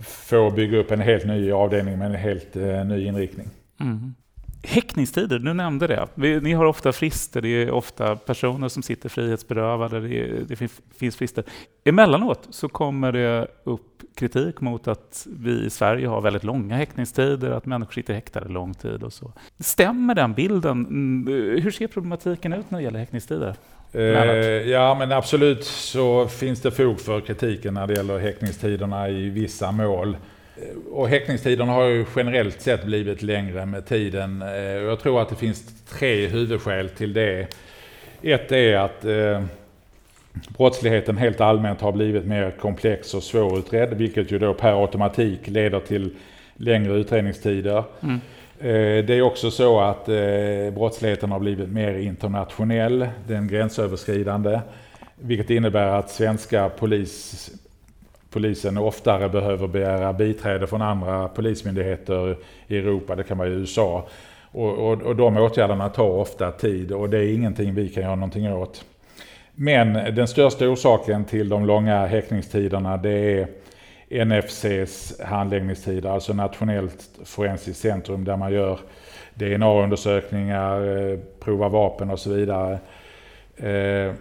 [0.00, 3.48] få bygga upp en helt ny avdelning med en helt eh, ny inriktning.
[3.80, 4.14] Mm.
[4.62, 6.40] Häktningstider, du nämnde det.
[6.40, 11.44] ni har ofta frister, det är ofta personer som sitter frihetsberövade, det, det finns frister.
[11.84, 17.50] Emellanåt så kommer det upp kritik mot att vi i Sverige har väldigt långa häktningstider,
[17.50, 19.32] att människor sitter häktade lång tid och så.
[19.58, 20.86] Stämmer den bilden?
[20.86, 23.54] Mm, hur ser problematiken ut när det gäller häktningstider?
[23.92, 24.02] Eh,
[24.70, 29.72] ja men absolut så finns det fog för kritiken när det gäller häktningstiderna i vissa
[29.72, 30.16] mål.
[30.56, 34.42] Eh, och häktningstiderna har ju generellt sett blivit längre med tiden.
[34.42, 37.46] Eh, jag tror att det finns tre huvudskäl till det.
[38.22, 39.42] Ett är att eh,
[40.48, 45.80] brottsligheten helt allmänt har blivit mer komplex och svårutredd, vilket ju då per automatik leder
[45.80, 46.16] till
[46.56, 47.84] längre utredningstider.
[48.02, 48.20] Mm.
[49.06, 50.06] Det är också så att
[50.74, 54.60] brottsligheten har blivit mer internationell, den gränsöverskridande,
[55.16, 57.50] vilket innebär att svenska polis
[58.36, 64.08] polisen oftare behöver begära biträde från andra polismyndigheter i Europa, det kan vara i USA.
[64.52, 68.14] Och, och, och de åtgärderna tar ofta tid och det är ingenting vi kan göra
[68.14, 68.84] någonting åt.
[69.58, 73.48] Men den största orsaken till de långa häktningstiderna det är
[74.24, 78.80] NFCs handläggningstider, alltså Nationellt forensiskt centrum där man gör
[79.34, 82.72] DNA-undersökningar, eh, provar vapen och så vidare.
[83.56, 84.14] Eh,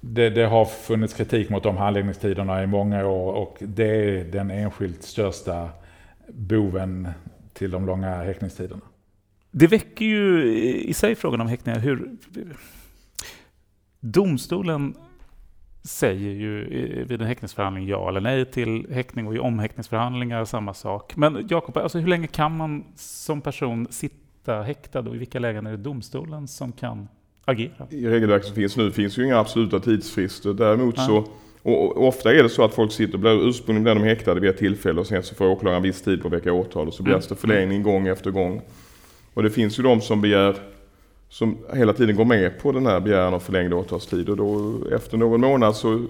[0.00, 4.50] det, det, har funnits kritik mot de handläggningstiderna i många år och det är den
[4.50, 5.68] enskilt största
[6.28, 7.08] boven
[7.52, 8.82] till de långa häktningstiderna.
[9.50, 11.78] Det väcker ju i sig frågan om häktningar.
[11.78, 12.10] Hur,
[14.00, 14.94] domstolen
[15.84, 16.64] säger ju
[17.08, 21.16] vid en häktningsförhandling ja eller nej till häktning och i omhäktningsförhandlingar samma sak.
[21.16, 25.66] Men Jakob, alltså hur länge kan man som person sitta häktad och i vilka lägen
[25.66, 27.08] är det domstolen som kan
[27.44, 27.86] agera?
[27.90, 30.54] I regelverket som finns nu finns ju inga absoluta tidsfrister.
[30.54, 31.24] Däremot så
[31.68, 34.58] och ofta är det så att folk sitter, blir, ursprungligen blir de häktade vid ett
[34.58, 37.26] tillfälle och sen så får åklagaren viss tid på att väcka åtal och så begärs
[37.26, 37.28] mm.
[37.28, 38.62] det förlängning gång efter gång.
[39.34, 40.56] Och det finns ju de som begär,
[41.28, 45.16] som hela tiden går med på den här begäran om förlängd åtalstid och då efter
[45.16, 46.06] någon månad så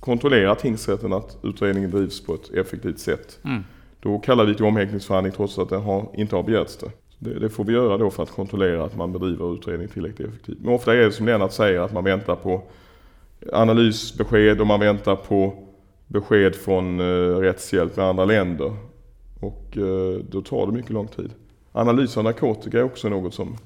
[0.00, 3.38] kontrollerar tingsrätten att utredningen drivs på ett effektivt sätt.
[3.44, 3.64] Mm.
[4.00, 6.90] Då kallar vi till omhäktningsförhandling trots att det har, inte har begärts det.
[7.18, 7.38] det.
[7.38, 10.58] Det får vi göra då för att kontrollera att man bedriver utredning tillräckligt effektivt.
[10.60, 12.62] Men ofta är det som Lennart säger att man väntar på
[13.52, 15.54] analysbesked och man väntar på
[16.06, 18.72] besked från eh, rättshjälp med andra länder.
[19.40, 21.30] Och eh, då tar det mycket lång tid.
[21.72, 23.56] Analys av narkotika är också något som,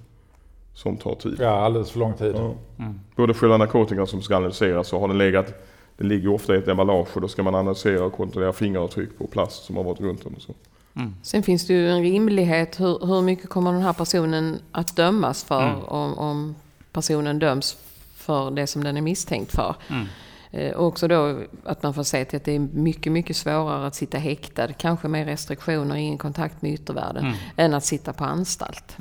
[0.78, 1.36] som tar tid.
[1.40, 2.34] Ja, alldeles för lång tid.
[2.36, 2.54] Ja.
[2.78, 3.00] Mm.
[3.16, 5.54] Både själva narkotikan som ska analyseras så har den legat,
[5.96, 9.26] den ligger ofta i ett emballage och då ska man analysera och kontrollera fingeravtryck på
[9.26, 10.54] plast som har varit runt den och så.
[10.96, 11.14] Mm.
[11.22, 12.80] Sen finns det ju en rimlighet.
[12.80, 15.84] Hur, hur mycket kommer den här personen att dömas för mm.
[15.84, 16.54] om, om
[16.92, 17.76] personen döms
[18.14, 19.74] för det som den är misstänkt för?
[19.88, 20.06] Mm.
[20.50, 23.86] Eh, och också då att man får se till att det är mycket, mycket svårare
[23.86, 27.36] att sitta häktad, kanske med restriktioner, ingen kontakt med yttervärlden, mm.
[27.56, 28.96] än att sitta på anstalt.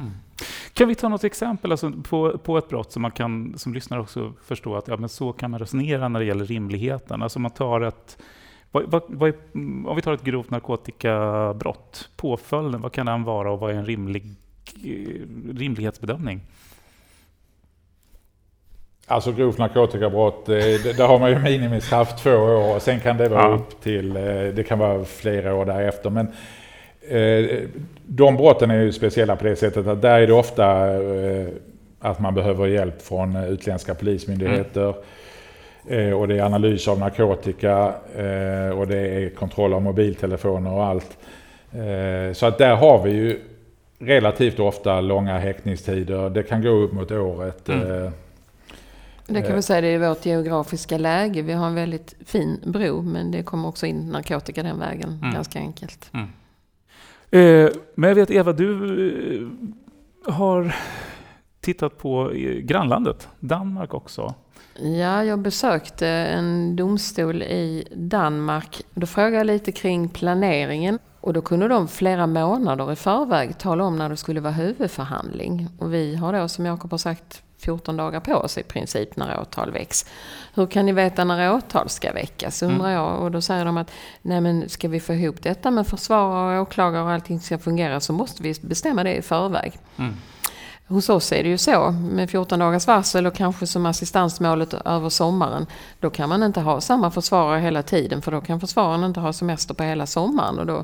[0.78, 4.02] Kan vi ta något exempel alltså på, på ett brott som man kan som lyssnare
[4.02, 7.22] också förstå att ja, men så kan man resonera när det gäller rimligheten.
[7.22, 8.18] Alltså man tar ett,
[8.72, 9.36] vad, vad, vad är,
[9.88, 13.86] om vi tar ett grovt narkotikabrott, påföljden, vad kan den vara och vad är en
[13.86, 14.24] rimlig,
[15.54, 16.42] rimlighetsbedömning?
[19.08, 23.50] Alltså grovt narkotikabrott, där har man ju minimistraff två år och sen kan det vara
[23.50, 23.56] ja.
[23.56, 24.24] upp till, eh,
[24.56, 26.10] det kan vara flera år därefter.
[26.10, 26.34] Men eh,
[28.06, 31.48] de brotten är ju speciella på det sättet att där är det ofta eh,
[32.00, 34.94] att man behöver hjälp från utländska polismyndigheter.
[35.90, 36.18] Mm.
[36.18, 37.88] Och det är analys av narkotika
[38.74, 41.18] och det är kontroll av mobiltelefoner och allt.
[42.34, 43.40] Så att där har vi ju
[44.00, 46.30] relativt ofta långa häktningstider.
[46.30, 47.70] Det kan gå upp mot året.
[47.70, 48.12] Mm.
[49.28, 51.42] Det kan vi säga, det är vårt geografiska läge.
[51.42, 55.34] Vi har en väldigt fin bro, men det kommer också in narkotika den vägen, mm.
[55.34, 56.10] ganska enkelt.
[56.14, 56.28] Mm.
[57.32, 58.72] Eh, men jag vet Eva, du
[60.26, 60.76] eh, har
[61.62, 64.34] tittat på eh, grannlandet, Danmark också.
[64.80, 68.82] Ja, jag besökte en domstol i Danmark.
[68.94, 71.00] Då frågade jag lite kring planeringen.
[71.22, 75.68] Och då kunde de flera månader i förväg tala om när det skulle vara huvudförhandling.
[75.80, 79.40] Och vi har då, som Jakob har sagt, 14 dagar på sig i princip när
[79.40, 80.06] åtal väcks.
[80.54, 82.92] Hur kan ni veta när åtal ska väckas undrar mm.
[82.92, 83.22] jag.
[83.22, 83.92] Och då säger de att
[84.22, 88.00] nej men ska vi få ihop detta med försvarare och åklagare och allting ska fungera
[88.00, 89.74] så måste vi bestämma det i förväg.
[89.98, 90.16] Mm.
[90.90, 95.10] Hos oss är det ju så med 14 dagars varsel och kanske som assistansmålet över
[95.10, 95.66] sommaren.
[96.00, 99.34] Då kan man inte ha samma försvarare hela tiden för då kan försvararen inte ha
[99.34, 100.60] semester på hela sommaren.
[100.60, 100.84] Och då,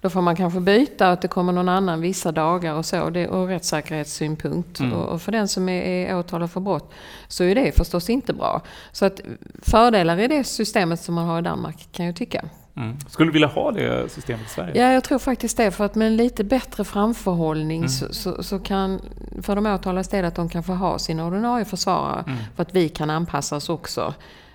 [0.00, 3.10] då får man kanske byta att det kommer någon annan vissa dagar och så.
[3.10, 4.80] Det, och rättssäkerhetssynpunkt.
[4.80, 4.92] Mm.
[4.92, 6.92] Och, och, för den som är, är åtalad för brott
[7.28, 8.62] så är det förstås inte bra.
[8.92, 9.20] Så att
[9.62, 12.44] fördelar i det systemet som man har i Danmark kan jag tycka.
[12.76, 12.96] Mm.
[13.08, 14.82] Skulle du vilja ha det systemet i Sverige?
[14.82, 15.70] Ja, jag tror faktiskt det.
[15.70, 17.88] För att med en lite bättre framförhållning mm.
[17.88, 19.00] så, så, så, kan,
[19.42, 22.24] för de åtalades del att de kan få ha sin ordinarie försvarare.
[22.26, 22.38] Mm.
[22.56, 24.14] För att vi kan anpassa oss också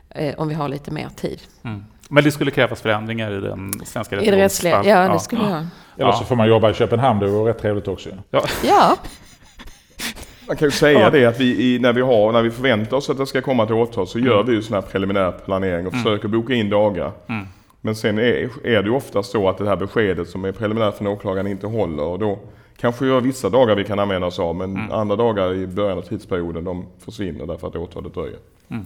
[0.09, 1.41] eh, om vi har lite mer tid.
[1.63, 1.85] Mm.
[2.09, 5.63] Men det skulle krävas förändringar i den svenska I det rättsliga, ja, det skulle ja.
[5.97, 8.09] Eller så får man jobba i Köpenhamn, det vore rätt trevligt också.
[8.29, 8.43] Ja.
[8.63, 8.97] ja.
[10.47, 11.09] Man kan ju säga ja.
[11.09, 13.75] det att vi, när, vi har, när vi förväntar oss att det ska komma till
[13.75, 14.29] åtal så mm.
[14.29, 16.03] gör vi ju sån här preliminär planering och mm.
[16.03, 17.11] försöker boka in dagar.
[17.27, 17.47] Mm.
[17.85, 21.07] Men sen är, är det ofta så att det här beskedet som är preliminärt från
[21.07, 22.03] åklagaren inte håller.
[22.03, 22.39] Och då
[22.77, 24.91] kanske vi vissa dagar vi kan använda oss av men mm.
[24.91, 28.39] andra dagar i början av tidsperioden de försvinner därför att åtalet dröjer.
[28.67, 28.85] Mm.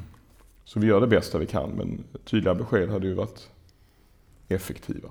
[0.63, 3.49] Så vi gör det bästa vi kan men tydliga besked hade ju varit
[4.47, 5.09] effektiva.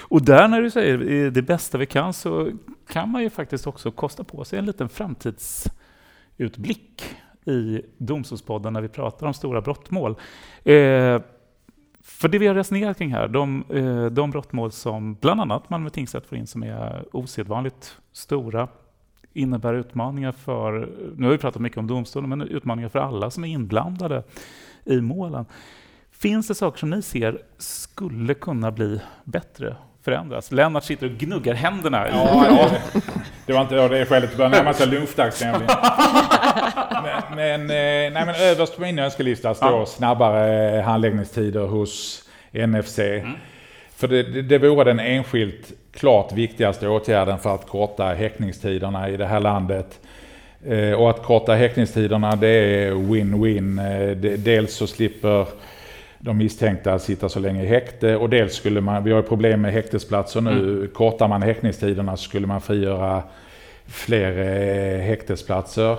[0.00, 2.50] Och där när du säger det bästa vi kan så
[2.88, 8.88] kan man ju faktiskt också kosta på sig en liten framtidsutblick i Domstolspodden när vi
[8.88, 10.16] pratar om stora brottmål.
[10.64, 11.20] Eh,
[12.04, 15.90] för det vi har resonerat kring här, de, eh, de brottmål som bland annat Malmö
[15.90, 18.68] tingsrätt får in som är osedvanligt stora,
[19.32, 23.44] innebär utmaningar för, nu har vi pratat mycket om domstolen, men utmaningar för alla som
[23.44, 24.22] är inblandade
[24.84, 25.44] i målen.
[26.12, 30.52] Finns det saker som ni ser skulle kunna bli bättre, förändras?
[30.52, 32.08] Lennart sitter och gnuggar händerna.
[32.08, 32.70] Ja, ja.
[33.46, 34.30] Det var inte det, det skälet.
[34.30, 35.70] Det börjar närma sig lunchdags nämligen.
[37.02, 39.86] Men, men, eh, nej, men överst på min önskelista står ja.
[39.86, 42.98] snabbare handläggningstider hos NFC.
[42.98, 43.32] Mm.
[43.96, 49.16] För det, det, det vore den enskilt klart viktigaste åtgärden för att korta häktningstiderna i
[49.16, 50.00] det här landet.
[50.66, 53.78] Eh, och att korta häktningstiderna det är win-win.
[53.78, 55.46] Eh, dels så slipper
[56.18, 59.72] de misstänkta sitta så länge i häkte och dels skulle man, vi har problem med
[59.72, 60.88] häktesplatser nu, mm.
[60.94, 63.22] kortar man häktningstiderna så skulle man frigöra
[63.86, 65.96] fler häktesplatser.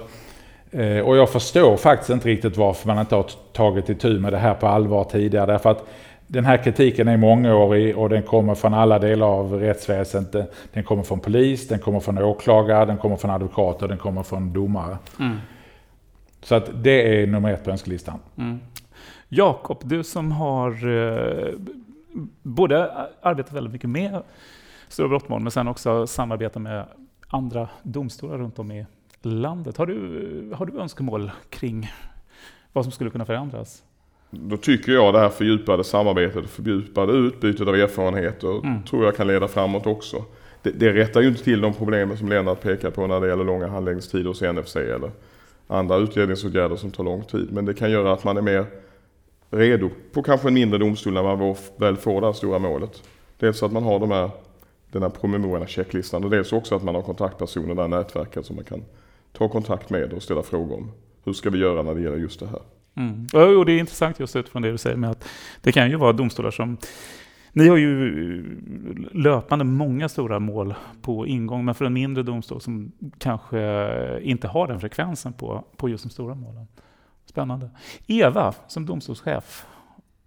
[1.06, 4.54] Och jag förstår faktiskt inte riktigt varför man inte har tagit itu med det här
[4.54, 5.46] på allvar tidigare.
[5.46, 5.88] Därför att
[6.28, 10.54] den här kritiken är mångårig och den kommer från alla delar av rättsväsendet.
[10.74, 14.54] Den kommer från polis, den kommer från åklagare, den kommer från advokater, den kommer från
[14.54, 14.98] domare.
[15.20, 15.38] Mm.
[16.44, 18.20] Så att det är nummer ett på önskelistan.
[18.38, 18.60] Mm.
[19.30, 21.54] Jakob, du som har eh,
[22.42, 24.22] både arbetat väldigt mycket med
[24.88, 26.86] stora brottmål men sen också samarbetat med
[27.28, 28.86] andra domstolar runt om i
[29.26, 29.78] landet.
[29.78, 31.92] Har du, har du önskemål kring
[32.74, 33.84] vad som skulle kunna förändras?
[34.30, 38.84] Då tycker jag det här fördjupade samarbetet, fördjupade utbytet av erfarenheter mm.
[38.84, 40.26] tror jag kan leda framåt också.
[40.62, 43.44] Det, det rättar ju inte till de problemen som Lennart pekar på när det gäller
[43.44, 45.12] långa handläggningstider hos NFC eller
[45.68, 47.52] andra utredningsåtgärder som tar lång tid.
[47.52, 48.66] Men det kan göra att man är mer
[49.50, 53.04] redo på kanske en mindre domstol när man väl får det här stora målet.
[53.40, 54.30] Dels att man har de här,
[54.92, 58.66] den här promemorian, checklistan och dels också att man har kontaktpersoner där nätverket som man
[58.66, 58.84] kan
[59.32, 60.92] ta kontakt med och ställa frågor om.
[61.24, 62.62] Hur ska vi göra när det gäller just det här?
[62.96, 63.28] Mm.
[63.60, 65.28] Och det är intressant just utifrån det du säger med att
[65.62, 66.78] det kan ju vara domstolar som
[67.54, 68.44] ni har ju
[69.12, 74.68] löpande många stora mål på ingång, men för en mindre domstol som kanske inte har
[74.68, 76.68] den frekvensen på, på just de stora målen.
[77.26, 77.70] Spännande.
[78.08, 79.66] Eva, som domstolschef,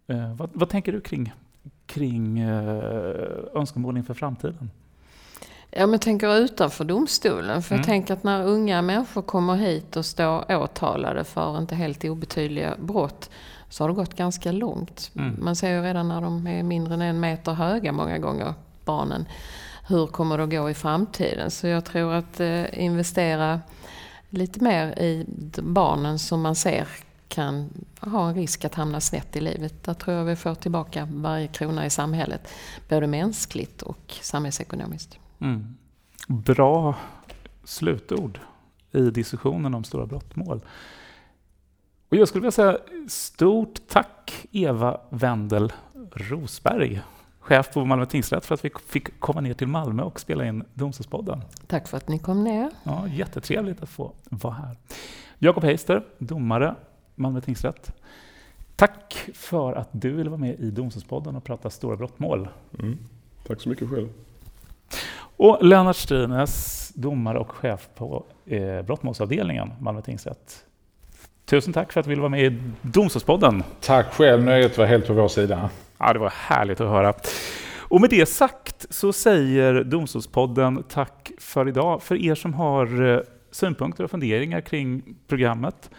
[0.07, 1.33] eh, vad, vad, tänker du kring,
[1.87, 4.71] kring eh, önskemål inför framtiden?
[5.77, 7.63] Ja, men tänker utanför domstolen.
[7.63, 7.81] För mm.
[7.81, 12.75] jag tänker att när unga människor kommer hit och står åtalade för inte helt obetydliga
[12.79, 13.31] brott
[13.69, 15.11] så har det gått ganska långt.
[15.17, 15.37] Mm.
[15.45, 19.27] Man ser ju redan när de är mindre än en meter höga många gånger, barnen.
[19.89, 21.51] Hur kommer det att gå i framtiden?
[21.51, 23.61] Så jag tror att eh, investera
[24.29, 25.27] lite mer i
[25.63, 26.89] barnen som man ser
[27.29, 29.85] kan ha en risk att hamna snett i livet.
[29.85, 32.49] Där tror jag vi får tillbaka varje krona i samhället.
[32.89, 35.19] Både mänskligt och samhällsekonomiskt.
[35.39, 35.77] Mm.
[36.29, 36.95] Bra
[37.65, 38.39] slutord
[38.93, 40.61] i diskussionen om stora brottmål.
[42.09, 45.73] Och jag skulle vilja säga stort tack Eva Wendel
[46.13, 47.01] Rosberg,
[47.41, 50.65] chef på Malmö tingsrätt, för att vi fick komma ner till Malmö och spela in
[50.75, 51.41] Domstolspodden.
[51.67, 52.71] Tack för att ni kom ner.
[52.83, 54.77] Ja, jättetrevligt att få vara här.
[55.39, 56.75] Jakob Heister, domare,
[57.15, 57.93] Malmö tingsrätt.
[58.77, 62.49] Tack för att du ville vara med i Domstolspodden och prata stora brottmål.
[62.79, 62.99] Mm.
[63.47, 64.09] Tack så mycket själv.
[65.37, 70.65] Och Lennart Strines, domare och chef på eh, brottmålsavdelningen, Malmö tingsrätt.
[71.45, 73.63] Tusen tack för att du ville vara med i Domstolspodden.
[73.81, 75.71] Tack själv, nöjet var helt på vår sida.
[75.99, 77.15] Ja, det var härligt att höra.
[77.79, 82.03] Och med det sagt så säger Domstolspodden tack för idag.
[82.03, 83.21] För er som har eh,
[83.51, 85.91] synpunkter och funderingar kring programmet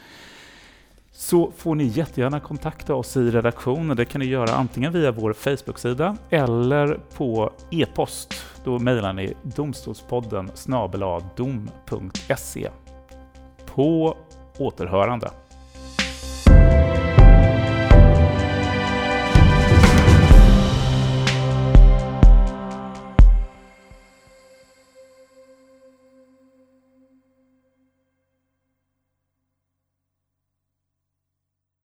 [1.17, 3.97] så får ni jättegärna kontakta oss i redaktionen.
[3.97, 8.33] Det kan ni göra antingen via vår Facebook-sida eller på e-post.
[8.63, 12.69] Då mejlar ni domstolspodden snabeladom.se.
[13.65, 14.17] På
[14.57, 15.31] återhörande.